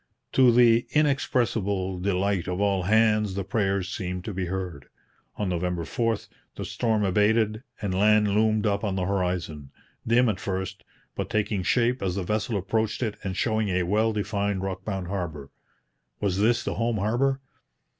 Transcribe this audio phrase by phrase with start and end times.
[0.31, 4.89] To the inexpressible delight of all hands the prayers seemed to be heard.
[5.35, 6.17] On November 4
[6.55, 9.69] the storm abated, and land loomed up on the horizon,
[10.07, 10.83] dim at first,
[11.13, 15.07] but taking shape as the vessel approached it and showing a well defined, rock bound
[15.07, 15.51] harbour.
[16.19, 17.39] Was this the home harbour?